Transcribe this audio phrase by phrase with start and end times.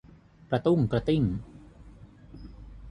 [0.51, 1.23] กระตุ้งกระติ้ง